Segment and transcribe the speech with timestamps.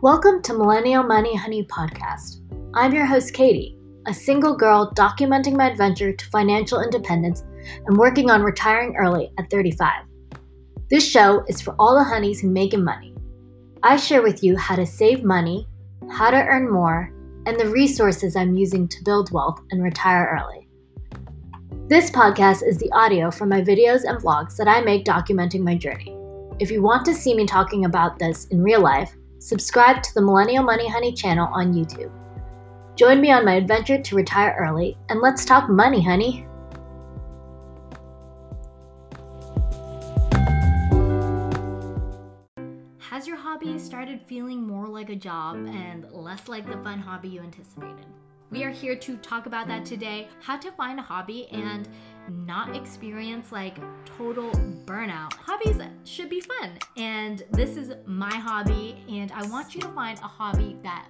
[0.00, 2.40] Welcome to Millennial Money Honey Podcast.
[2.72, 7.42] I'm your host, Katie, a single girl documenting my adventure to financial independence
[7.84, 10.04] and working on retiring early at 35.
[10.88, 13.12] This show is for all the honeys who make money.
[13.82, 15.66] I share with you how to save money,
[16.12, 17.12] how to earn more,
[17.46, 20.68] and the resources I'm using to build wealth and retire early.
[21.88, 25.74] This podcast is the audio from my videos and vlogs that I make documenting my
[25.74, 26.16] journey.
[26.60, 30.22] If you want to see me talking about this in real life, subscribe to the
[30.22, 32.10] Millennial Money Honey channel on YouTube.
[32.96, 36.44] Join me on my adventure to retire early, and let's talk money, honey.
[42.98, 47.28] Has your hobby started feeling more like a job and less like the fun hobby
[47.28, 48.06] you anticipated?
[48.50, 51.88] We are here to talk about that today how to find a hobby and
[52.30, 54.50] not experience like total
[54.84, 55.32] burnout.
[55.34, 60.18] Hobbies should be fun, and this is my hobby, and I want you to find
[60.18, 61.08] a hobby that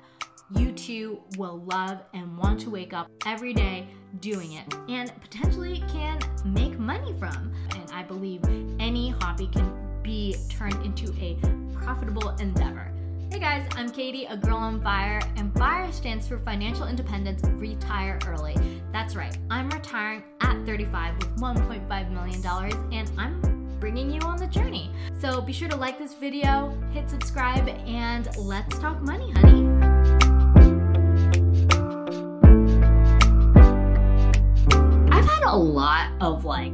[0.57, 3.87] you too will love and want to wake up every day
[4.21, 7.53] doing it and potentially can make money from.
[7.73, 8.43] And I believe
[8.81, 11.39] any hobby can be turned into a
[11.75, 12.91] profitable endeavor.
[13.31, 18.19] Hey guys, I'm Katie, a girl on fire, and FIRE stands for Financial Independence Retire
[18.27, 18.57] Early.
[18.93, 23.41] That's right, I'm retiring at 35 with $1.5 million, and I'm
[23.79, 24.91] bringing you on the journey.
[25.21, 29.69] So be sure to like this video, hit subscribe, and let's talk money, honey.
[35.11, 36.73] I've had a lot of like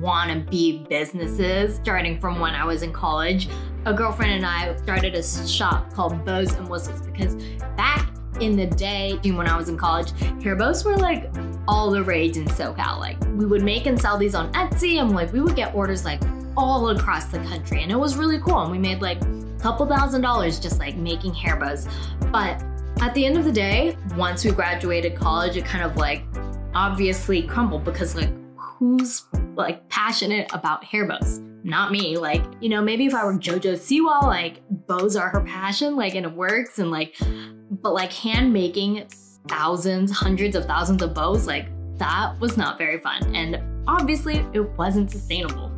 [0.00, 3.48] wannabe businesses starting from when I was in college.
[3.84, 7.36] A girlfriend and I started a shop called Bows and Whistles because
[7.76, 10.10] back in the day when I was in college,
[10.42, 11.32] hair bows were like
[11.68, 12.98] all the rage in SoCal.
[12.98, 16.04] Like we would make and sell these on Etsy and like we would get orders
[16.04, 16.22] like
[16.56, 18.60] all across the country and it was really cool.
[18.62, 21.88] And we made like a couple thousand dollars just like making hair bows.
[22.32, 22.62] But
[23.00, 26.24] at the end of the day, once we graduated college, it kind of like
[26.74, 29.24] obviously crumbled because like who's
[29.54, 31.40] like passionate about hair bows.
[31.64, 32.16] Not me.
[32.16, 36.14] Like, you know, maybe if I were JoJo Siwa, like bows are her passion, like,
[36.14, 36.78] and it works.
[36.78, 37.16] And like,
[37.70, 39.08] but like hand making
[39.48, 41.68] thousands, hundreds of thousands of bows, like,
[41.98, 43.34] that was not very fun.
[43.34, 45.70] And obviously, it wasn't sustainable.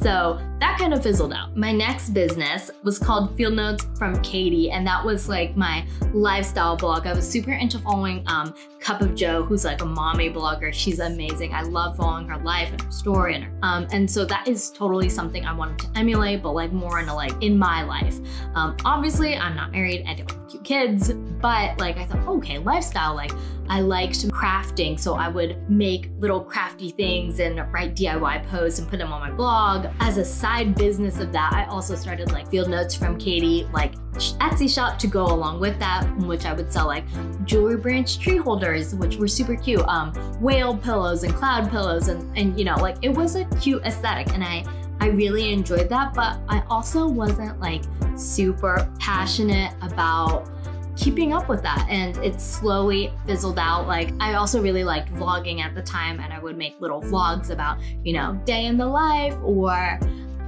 [0.00, 1.56] So that kind of fizzled out.
[1.56, 6.76] My next business was called Field Notes from Katie, and that was like my lifestyle
[6.76, 7.06] blog.
[7.06, 10.72] I was super into following um, Cup of Jo, who's like a mommy blogger.
[10.72, 11.52] She's amazing.
[11.52, 14.70] I love following her life and her story, and her, um, and so that is
[14.70, 18.18] totally something I wanted to emulate, but like more in a like in my life.
[18.54, 20.04] Um, obviously, I'm not married.
[20.06, 23.14] I don't have cute kids, but like I thought, okay, lifestyle.
[23.14, 23.32] Like
[23.68, 28.88] I liked crafting, so I would make little crafty things and write DIY posts and
[28.88, 32.48] put them on my blog as a side business of that, I also started like
[32.48, 33.94] field notes from Katie, like
[34.38, 37.04] Etsy shop to go along with that, which I would sell like
[37.44, 42.20] jewelry branch tree holders, which were super cute, um, whale pillows and cloud pillows, and
[42.38, 44.64] and you know, like it was a cute aesthetic, and I
[45.00, 47.82] I really enjoyed that, but I also wasn't like
[48.16, 50.48] super passionate about
[50.96, 55.60] keeping up with that and it slowly fizzled out like i also really liked vlogging
[55.60, 58.86] at the time and i would make little vlogs about you know day in the
[58.86, 60.00] life or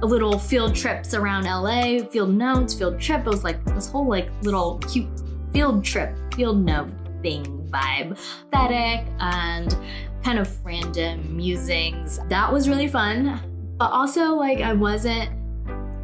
[0.05, 4.29] little field trips around la field notes field trip it was like this whole like
[4.43, 5.07] little cute
[5.51, 6.89] field trip field note
[7.21, 8.17] thing vibe
[8.51, 9.75] pathetic and
[10.23, 13.39] kind of random musings that was really fun
[13.77, 15.29] but also like i wasn't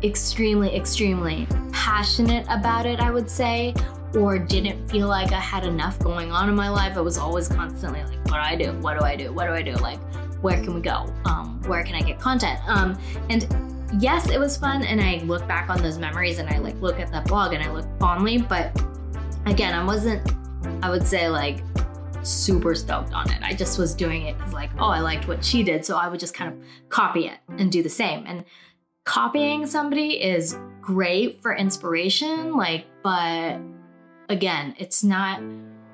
[0.04, 3.74] extremely extremely passionate about it i would say
[4.16, 6.98] or didn't feel like I had enough going on in my life.
[6.98, 8.72] I was always constantly like, what do I do?
[8.80, 9.32] What do I do?
[9.34, 9.74] What do I do?
[9.74, 10.00] Like,
[10.42, 11.14] where can we go?
[11.26, 12.60] Um, where can I get content?
[12.68, 12.98] Um,
[13.30, 13.48] and
[14.00, 14.84] yes, it was fun.
[14.84, 17.64] And I look back on those memories and I like look at that blog and
[17.64, 18.38] I look fondly.
[18.38, 18.80] But
[19.46, 20.28] again, I wasn't,
[20.82, 21.64] I would say like
[22.24, 23.42] super stoked on it.
[23.44, 25.86] I just was doing it because like, oh, I liked what she did.
[25.86, 28.26] So I would just kind of copy it and do the same.
[28.26, 28.44] And
[29.06, 33.60] copying somebody is great for inspiration, like, but
[34.30, 35.42] again, it's not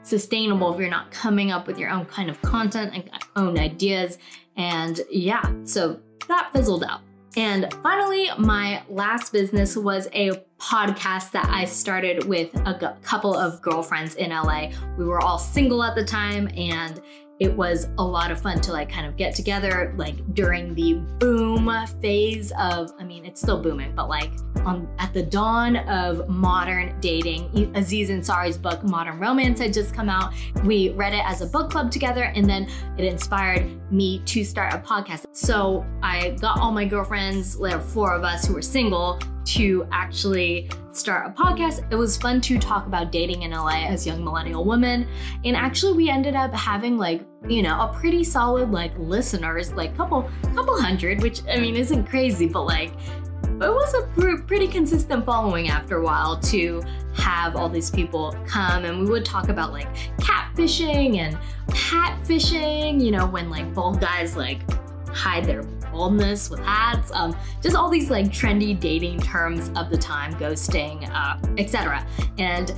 [0.03, 3.59] sustainable if you're not coming up with your own kind of content and uh, own
[3.59, 4.17] ideas.
[4.57, 7.01] And yeah, so that fizzled out.
[7.37, 13.61] And finally, my last business was a podcast that I started with a couple of
[13.61, 14.71] girlfriends in LA.
[14.97, 17.01] We were all single at the time and
[17.39, 20.93] it was a lot of fun to like kind of get together like during the
[21.17, 24.31] boom phase of mean it's still booming but like
[24.65, 30.07] on at the dawn of modern dating aziz ansari's book modern romance had just come
[30.07, 34.45] out we read it as a book club together and then it inspired me to
[34.45, 38.53] start a podcast so i got all my girlfriends there were four of us who
[38.53, 41.83] were single to actually start a podcast.
[41.91, 45.07] It was fun to talk about dating in LA as young millennial women.
[45.43, 49.95] And actually we ended up having like, you know, a pretty solid like listeners, like
[49.95, 52.93] couple couple hundred, which I mean isn't crazy, but like
[53.43, 56.81] it was a pr- pretty consistent following after a while to
[57.13, 61.38] have all these people come and we would talk about like catfishing and
[61.75, 64.61] hat fishing, you know, when like bald guys like
[65.09, 69.97] hide their baldness with hats, um, just all these like trendy dating terms of the
[69.97, 72.05] time, ghosting, uh, etc.
[72.38, 72.73] And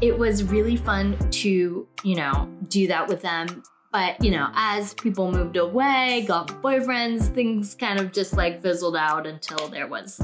[0.00, 3.62] it was really fun to, you know, do that with them.
[3.90, 8.96] But, you know, as people moved away, got boyfriends, things kind of just like fizzled
[8.96, 10.20] out until there was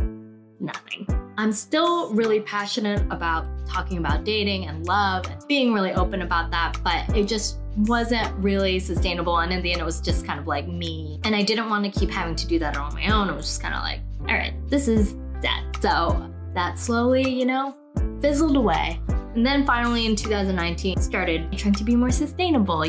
[0.60, 1.06] nothing.
[1.38, 6.50] I'm still really passionate about talking about dating and love and being really open about
[6.50, 9.38] that, but it just wasn't really sustainable.
[9.38, 11.20] And in the end, it was just kind of like me.
[11.24, 13.30] And I didn't want to keep having to do that on my own.
[13.30, 15.62] It was just kind of like, all right, this is dead.
[15.80, 17.74] So that slowly, you know,
[18.20, 19.00] fizzled away.
[19.34, 22.84] And then finally in 2019, started trying to be more sustainable.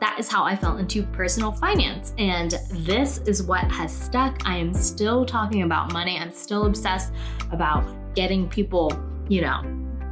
[0.00, 2.14] That is how I fell into personal finance.
[2.16, 4.40] And this is what has stuck.
[4.46, 6.18] I am still talking about money.
[6.18, 7.12] I'm still obsessed
[7.52, 8.98] about getting people,
[9.28, 9.62] you know,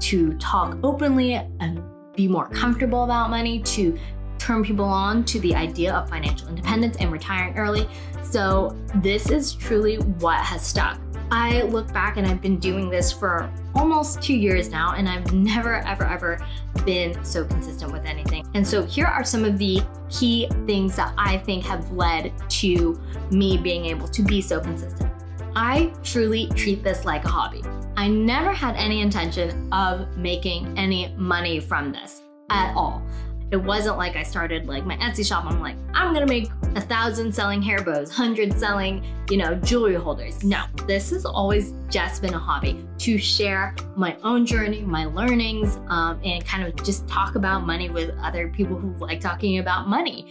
[0.00, 1.82] to talk openly and
[2.14, 3.98] be more comfortable about money, to
[4.38, 7.88] turn people on to the idea of financial independence and retiring early.
[8.22, 11.00] So, this is truly what has stuck.
[11.30, 15.32] I look back and I've been doing this for almost two years now, and I've
[15.32, 16.38] never, ever, ever
[16.84, 18.46] been so consistent with anything.
[18.54, 23.00] And so, here are some of the key things that I think have led to
[23.30, 25.10] me being able to be so consistent.
[25.54, 27.62] I truly treat this like a hobby.
[27.96, 33.02] I never had any intention of making any money from this at all.
[33.50, 35.46] It wasn't like I started like my Etsy shop.
[35.46, 39.94] I'm like, I'm gonna make a thousand selling hair bows, hundred selling, you know, jewelry
[39.94, 40.44] holders.
[40.44, 45.78] No, this has always just been a hobby to share my own journey, my learnings,
[45.88, 49.88] um, and kind of just talk about money with other people who like talking about
[49.88, 50.26] money.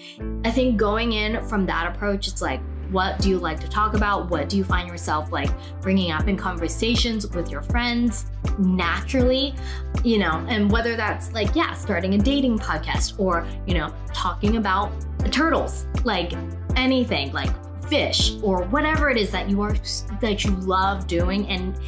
[0.45, 2.61] I think going in from that approach, it's like,
[2.91, 4.29] what do you like to talk about?
[4.29, 5.49] What do you find yourself like
[5.81, 8.25] bringing up in conversations with your friends
[8.57, 9.55] naturally?
[10.03, 14.57] You know, and whether that's like, yeah, starting a dating podcast or, you know, talking
[14.57, 14.91] about
[15.31, 16.33] turtles, like
[16.75, 17.51] anything, like
[17.87, 19.75] fish or whatever it is that you are
[20.21, 21.79] that you love doing and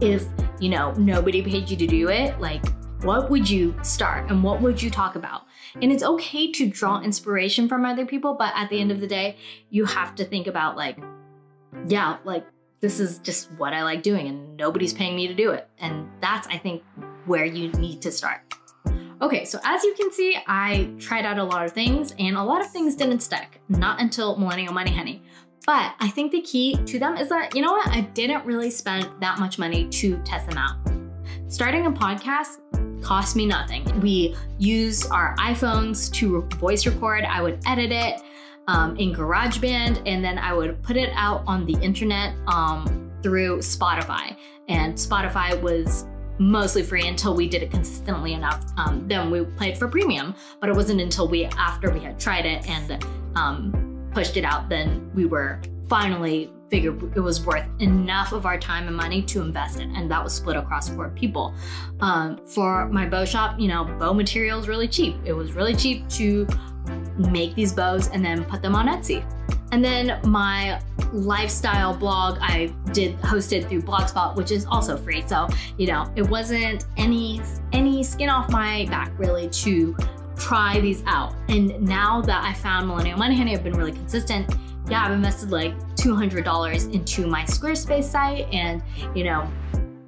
[0.00, 0.26] if
[0.60, 2.62] you know nobody paid you to do it like
[3.02, 5.42] what would you start and what would you talk about?
[5.80, 9.06] And it's okay to draw inspiration from other people, but at the end of the
[9.06, 9.36] day,
[9.70, 10.98] you have to think about like,
[11.88, 12.46] yeah, like
[12.80, 15.68] this is just what I like doing and nobody's paying me to do it.
[15.78, 16.82] And that's, I think,
[17.26, 18.40] where you need to start.
[19.20, 22.42] Okay, so as you can see, I tried out a lot of things and a
[22.42, 25.22] lot of things didn't stick, not until Millennial Money Honey.
[25.66, 28.70] But I think the key to them is that, you know what, I didn't really
[28.70, 30.76] spend that much money to test them out.
[31.48, 32.58] Starting a podcast
[33.06, 33.84] cost me nothing.
[34.00, 37.22] We use our iPhones to voice record.
[37.24, 38.20] I would edit it
[38.66, 43.58] um, in GarageBand and then I would put it out on the internet um, through
[43.58, 44.36] Spotify.
[44.68, 46.04] And Spotify was
[46.38, 48.64] mostly free until we did it consistently enough.
[48.76, 52.44] Um, then we played for premium, but it wasn't until we, after we had tried
[52.44, 53.04] it and
[53.36, 58.58] um, pushed it out, then we were finally figured it was worth enough of our
[58.58, 61.54] time and money to invest in, and that was split across four people.
[62.00, 65.16] Um, for my bow shop, you know, bow material is really cheap.
[65.24, 66.46] It was really cheap to
[67.16, 69.24] make these bows and then put them on Etsy.
[69.72, 70.80] And then my
[71.12, 75.24] lifestyle blog I did hosted through Blogspot, which is also free.
[75.26, 77.40] So, you know, it wasn't any
[77.72, 79.96] any skin off my back really to
[80.36, 81.34] try these out.
[81.48, 84.54] And now that I found Millennial Money Honey, I've been really consistent
[84.88, 88.82] yeah, I've invested like $200 into my Squarespace site and,
[89.14, 89.50] you know,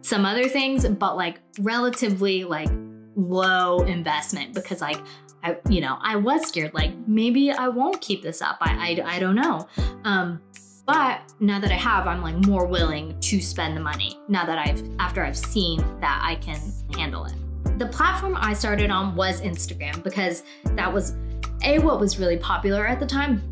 [0.00, 2.68] some other things, but like relatively like
[3.16, 4.99] low investment because like
[5.42, 8.58] I, you know, I was scared like maybe I won't keep this up.
[8.61, 9.68] I, I, I don't know.
[10.04, 10.40] Um,
[10.87, 14.58] but now that I have, I'm like more willing to spend the money now that
[14.58, 16.58] I've, after I've seen that I can
[16.94, 17.35] handle it.
[17.78, 20.44] The platform I started on was Instagram because
[20.75, 21.14] that was
[21.62, 23.42] a what was really popular at the time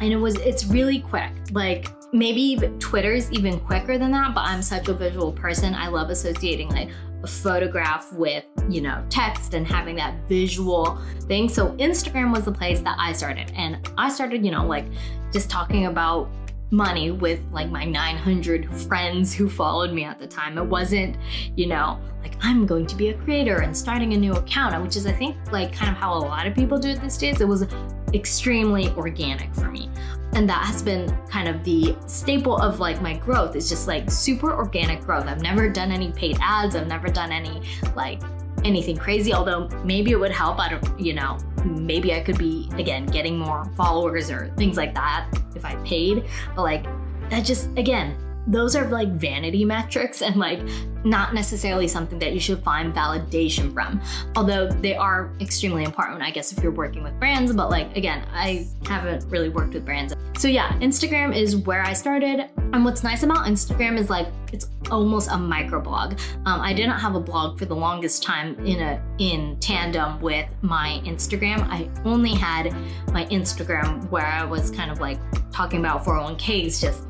[0.00, 1.30] and it was it's really quick.
[1.52, 5.74] Like maybe twitter's even quicker than that but i'm such a visual person.
[5.74, 6.90] I love associating like
[7.22, 11.48] a photograph with you know text and having that visual thing.
[11.48, 13.52] So instagram was the place that i started.
[13.54, 14.86] And i started you know like
[15.32, 16.28] just talking about
[16.70, 20.58] money with like my 900 friends who followed me at the time.
[20.58, 21.16] It wasn't,
[21.56, 24.96] you know, like I'm going to be a creator and starting a new account, which
[24.96, 27.40] is I think like kind of how a lot of people do it these days.
[27.40, 27.66] It was
[28.14, 29.90] extremely organic for me.
[30.32, 34.10] And that has been kind of the staple of like my growth is just like
[34.10, 35.26] super organic growth.
[35.26, 36.76] I've never done any paid ads.
[36.76, 37.62] I've never done any
[37.96, 38.20] like
[38.64, 40.58] anything crazy, although maybe it would help.
[40.58, 44.94] I don't, you know, maybe I could be again getting more followers or things like
[44.94, 46.26] that if I paid.
[46.54, 46.84] But like
[47.30, 48.16] that just again,
[48.50, 50.60] those are like vanity metrics and like
[51.04, 54.02] not necessarily something that you should find validation from.
[54.36, 57.52] Although they are extremely important, I guess, if you're working with brands.
[57.52, 60.14] But like, again, I haven't really worked with brands.
[60.36, 62.50] So yeah, Instagram is where I started.
[62.72, 66.18] And what's nice about Instagram is like, it's almost a microblog.
[66.46, 70.46] Um, I didn't have a blog for the longest time in a in tandem with
[70.62, 71.66] my Instagram.
[71.68, 72.72] I only had
[73.12, 75.18] my Instagram where I was kind of like
[75.52, 77.06] talking about 401ks, just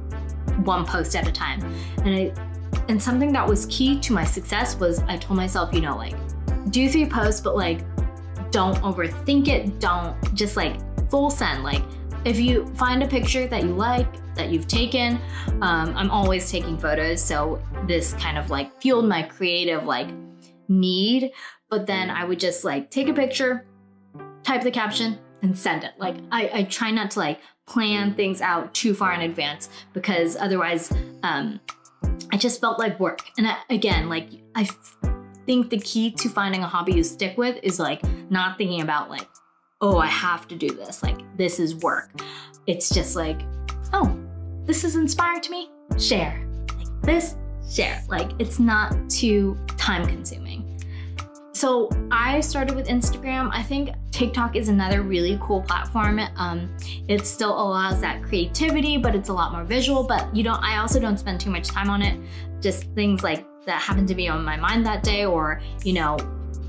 [0.64, 1.62] one post at a time.
[2.04, 2.32] And I
[2.88, 6.14] and something that was key to my success was I told myself, you know, like
[6.70, 7.80] do three posts, but like
[8.50, 9.80] don't overthink it.
[9.80, 10.76] Don't just like
[11.10, 11.62] full send.
[11.62, 11.82] Like
[12.24, 15.20] if you find a picture that you like, that you've taken,
[15.62, 17.22] um, I'm always taking photos.
[17.22, 20.08] So this kind of like fueled my creative like
[20.68, 21.32] need.
[21.68, 23.66] But then I would just like take a picture,
[24.42, 25.92] type the caption, and send it.
[25.98, 30.36] Like I, I try not to like plan things out too far in advance because
[30.36, 30.92] otherwise
[31.22, 31.60] um,
[32.32, 33.22] I just felt like work.
[33.38, 34.68] And I, again, like I
[35.46, 39.10] think the key to finding a hobby you stick with is like not thinking about
[39.10, 39.26] like,
[39.80, 41.02] oh, I have to do this.
[41.02, 42.10] Like this is work.
[42.66, 43.40] It's just like,
[43.92, 44.18] oh,
[44.64, 45.70] this is inspired to me.
[45.98, 46.46] Share.
[46.76, 47.36] Like this,
[47.68, 48.02] share.
[48.08, 50.59] Like it's not too time consuming.
[51.60, 53.50] So I started with Instagram.
[53.52, 56.18] I think TikTok is another really cool platform.
[56.36, 56.74] Um,
[57.06, 60.02] it still allows that creativity, but it's a lot more visual.
[60.02, 60.58] But you don't.
[60.64, 62.18] I also don't spend too much time on it.
[62.62, 66.16] Just things like that happen to be on my mind that day, or you know,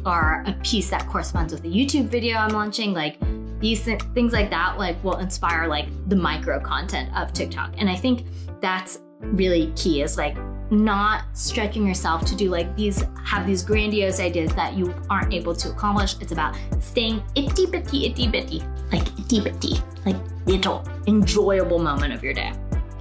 [0.06, 2.92] are a piece that corresponds with a YouTube video I'm launching.
[2.92, 3.16] Like
[3.62, 7.76] these th- things like that, like will inspire like the micro content of TikTok.
[7.78, 8.26] And I think
[8.60, 10.02] that's really key.
[10.02, 10.36] Is like
[10.72, 15.54] not stretching yourself to do like these have these grandiose ideas that you aren't able
[15.54, 16.16] to accomplish.
[16.22, 19.76] It's about staying itty bitty itty bitty, like itty bitty,
[20.06, 22.54] like little enjoyable moment of your day.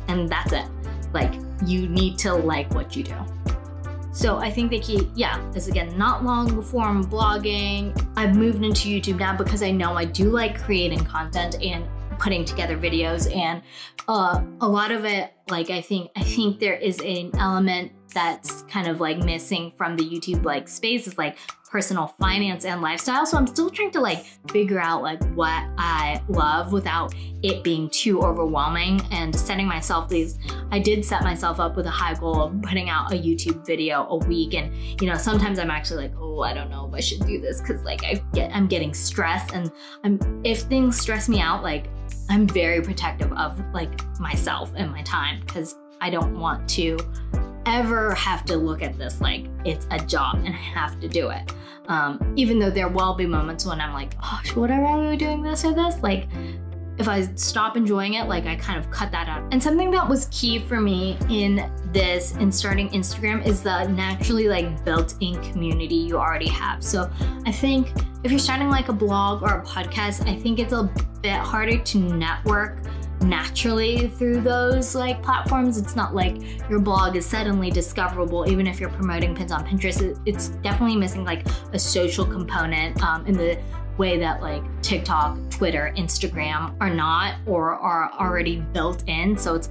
[0.09, 0.67] And that's it.
[1.15, 1.33] Like
[1.65, 3.15] you need to like what you do.
[4.13, 7.97] So I think the key, yeah, is again not long form blogging.
[8.17, 11.85] I've moved into YouTube now because I know I do like creating content and
[12.21, 13.63] putting together videos and
[14.09, 18.63] uh, a lot of it like i think i think there is an element that's
[18.63, 21.37] kind of like missing from the youtube like space is like
[21.71, 23.25] personal finance and lifestyle.
[23.25, 27.89] So i'm still trying to like figure out like what i love without it being
[27.91, 30.39] too overwhelming and setting myself these
[30.73, 34.07] i did set myself up with a high goal of putting out a youtube video
[34.09, 34.55] a week.
[34.55, 37.41] And you know sometimes i'm actually like oh i don't know if i should do
[37.41, 39.55] this because like i get i'm getting stressed.
[39.55, 39.71] And
[40.03, 41.87] i'm if things stress me out like
[42.31, 46.97] I'm very protective of like myself and my time because I don't want to
[47.67, 51.31] ever have to look at this like it's a job and I have to do
[51.31, 51.53] it.
[51.89, 55.43] Um, even though there will be moments when I'm like, oh, would I be doing
[55.43, 56.01] this or this?
[56.03, 56.29] Like,
[57.01, 59.43] if I stop enjoying it, like I kind of cut that out.
[59.53, 64.49] And something that was key for me in this, in starting Instagram, is the naturally
[64.49, 66.85] like built-in community you already have.
[66.85, 67.11] So
[67.47, 67.91] I think
[68.23, 70.93] if you're starting like a blog or a podcast, I think it's a
[71.23, 72.83] bit harder to network
[73.23, 75.79] naturally through those like platforms.
[75.79, 80.21] It's not like your blog is suddenly discoverable, even if you're promoting pins on Pinterest.
[80.27, 83.59] It's definitely missing like a social component um, in the
[84.01, 89.37] way that like TikTok, Twitter, Instagram are not or are already built in.
[89.37, 89.69] So it's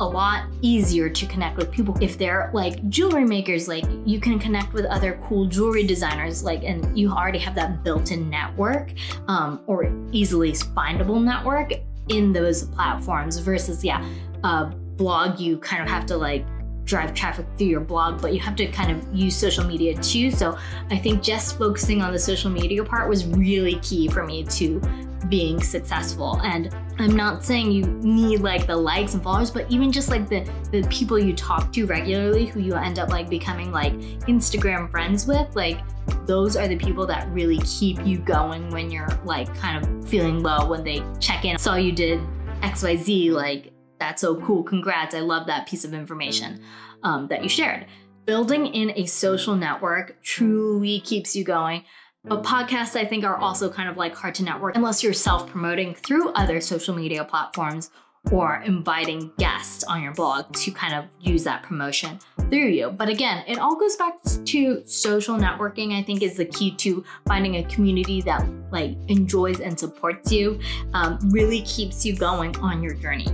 [0.00, 4.36] a lot easier to connect with people if they're like jewelry makers like you can
[4.36, 8.92] connect with other cool jewelry designers like and you already have that built-in network
[9.28, 11.72] um, or easily findable network
[12.08, 14.04] in those platforms versus yeah
[14.42, 14.66] a
[14.96, 16.44] blog you kind of have to like
[16.84, 20.30] drive traffic through your blog, but you have to kind of use social media too.
[20.30, 20.58] So
[20.90, 24.80] I think just focusing on the social media part was really key for me to
[25.28, 26.40] being successful.
[26.42, 30.28] And I'm not saying you need like the likes and followers, but even just like
[30.28, 33.94] the the people you talk to regularly who you end up like becoming like
[34.26, 35.80] Instagram friends with, like
[36.26, 40.42] those are the people that really keep you going when you're like kind of feeling
[40.42, 41.58] low when they check in.
[41.58, 42.20] Saw you did
[42.62, 43.71] XYZ, like
[44.02, 44.62] that's so cool.
[44.64, 45.14] Congrats.
[45.14, 46.60] I love that piece of information
[47.02, 47.86] um, that you shared.
[48.24, 51.84] Building in a social network truly keeps you going.
[52.24, 55.48] But podcasts, I think, are also kind of like hard to network unless you're self
[55.48, 57.90] promoting through other social media platforms
[58.30, 62.90] or inviting guests on your blog to kind of use that promotion through you.
[62.90, 67.04] But again, it all goes back to social networking, I think is the key to
[67.26, 70.60] finding a community that like enjoys and supports you,
[70.92, 73.26] um, really keeps you going on your journey.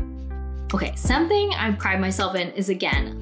[0.74, 3.18] Okay, something I pride myself in is again,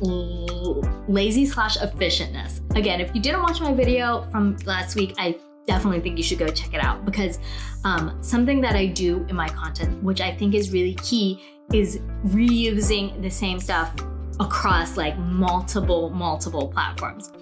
[1.07, 2.61] lazy slash efficientness.
[2.77, 6.41] Again, if you didn't watch my video from last week, I definitely think you should
[6.41, 7.39] go check it out because
[7.85, 11.41] um, something that I do in my content, which I think is really key,
[11.73, 13.95] is reusing the same stuff
[14.41, 17.33] across like multiple, multiple platforms.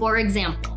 [0.00, 0.76] For example,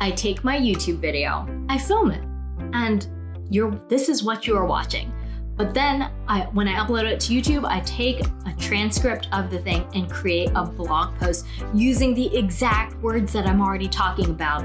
[0.00, 2.24] I take my YouTube video, I film it,
[2.72, 3.08] and
[3.50, 5.12] you're this is what you are watching.
[5.56, 9.58] But then I, when I upload it to YouTube, I take a transcript of the
[9.58, 14.64] thing and create a blog post using the exact words that I'm already talking about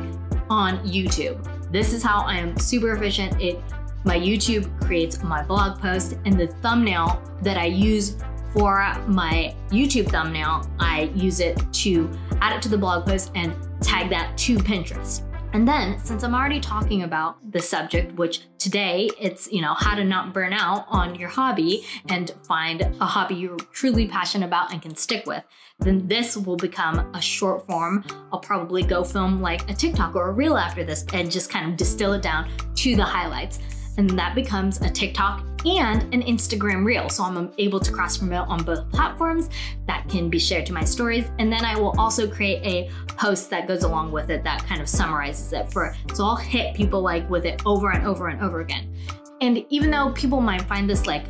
[0.49, 1.43] on YouTube.
[1.71, 3.41] This is how I am super efficient.
[3.41, 3.61] It
[4.05, 8.15] my YouTube creates my blog post and the thumbnail that I use
[8.53, 8.77] for
[9.07, 12.09] my YouTube thumbnail, I use it to
[12.41, 15.26] add it to the blog post and tag that to Pinterest.
[15.53, 19.95] And then, since I'm already talking about the subject, which today it's, you know, how
[19.95, 24.71] to not burn out on your hobby and find a hobby you're truly passionate about
[24.73, 25.43] and can stick with,
[25.79, 28.03] then this will become a short form.
[28.31, 31.69] I'll probably go film like a TikTok or a reel after this and just kind
[31.71, 33.59] of distill it down to the highlights
[33.97, 37.09] and that becomes a TikTok and an Instagram reel.
[37.09, 39.49] So I'm able to cross promote on both platforms
[39.87, 41.29] that can be shared to my stories.
[41.39, 44.81] And then I will also create a post that goes along with it that kind
[44.81, 48.41] of summarizes it for, so I'll hit people like with it over and over and
[48.41, 48.93] over again.
[49.41, 51.25] And even though people might find this like,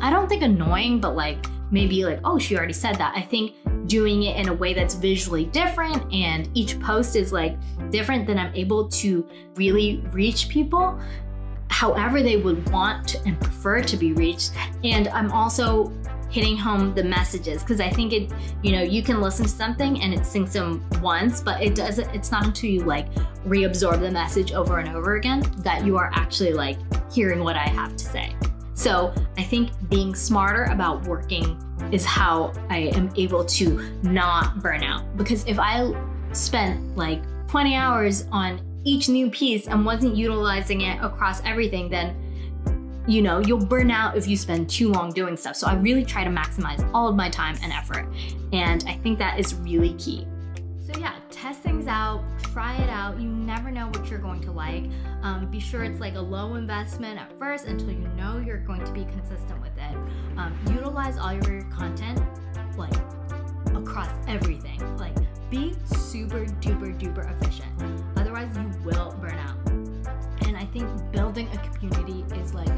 [0.00, 3.14] I don't think annoying, but like maybe like, oh, she already said that.
[3.16, 3.54] I think
[3.86, 7.56] doing it in a way that's visually different and each post is like
[7.90, 11.00] different, then I'm able to really reach people
[11.72, 14.52] however they would want and prefer to be reached.
[14.84, 15.90] And I'm also
[16.30, 18.30] hitting home the messages because I think it,
[18.62, 22.14] you know, you can listen to something and it sinks in once, but it doesn't,
[22.14, 23.12] it's not until you like
[23.46, 26.78] reabsorb the message over and over again that you are actually like
[27.12, 28.36] hearing what I have to say.
[28.74, 31.58] So I think being smarter about working
[31.90, 35.16] is how I am able to not burn out.
[35.16, 35.92] Because if I
[36.32, 42.16] spent like 20 hours on each new piece and wasn't utilizing it across everything, then
[43.06, 45.56] you know, you'll burn out if you spend too long doing stuff.
[45.56, 48.06] So I really try to maximize all of my time and effort.
[48.52, 50.26] And I think that is really key.
[50.86, 53.20] So yeah, test things out, try it out.
[53.20, 54.84] You never know what you're going to like.
[55.22, 58.84] Um, be sure it's like a low investment at first until you know you're going
[58.84, 59.96] to be consistent with it.
[60.36, 62.20] Um, utilize all your content
[62.76, 62.94] like
[63.74, 64.80] across everything.
[64.96, 65.16] Like
[65.50, 67.70] be super duper duper efficient.
[68.16, 69.56] Otherwise, you will burn out.
[70.46, 72.68] And I think building a community is like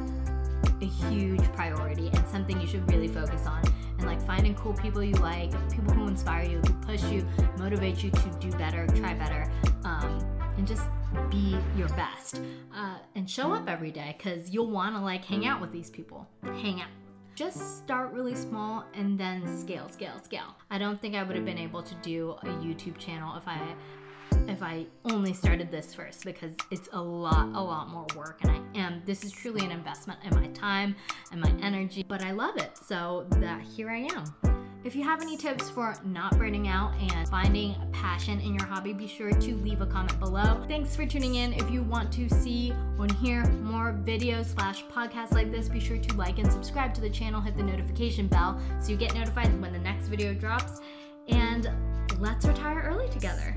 [0.81, 3.63] a huge priority and something you should really focus on.
[3.99, 7.27] And like finding cool people you like, people who inspire you, who push you,
[7.59, 9.51] motivate you to do better, try better,
[9.85, 10.19] um,
[10.57, 10.85] and just
[11.31, 12.41] be your best.
[12.75, 15.91] Uh, and show up every day because you'll want to like hang out with these
[15.91, 16.27] people.
[16.43, 16.89] Hang out
[17.35, 20.55] just start really small and then scale, scale, scale.
[20.71, 23.75] I don't think I would have been able to do a YouTube channel if I
[24.49, 28.51] if I only started this first because it's a lot, a lot more work and
[28.51, 30.95] I am, this is truly an investment in my time
[31.33, 32.77] and my energy, but I love it.
[32.77, 34.25] So that here I am.
[34.85, 38.93] If you have any tips for not burning out and finding passion in your hobby,
[38.93, 40.63] be sure to leave a comment below.
[40.69, 41.55] Thanks for tuning in.
[41.55, 45.97] If you want to see or hear more videos slash podcasts like this, be sure
[45.97, 49.59] to like and subscribe to the channel, hit the notification bell so you get notified
[49.59, 50.81] when the next video drops.
[51.29, 51.71] And
[52.21, 53.57] let's retire early together.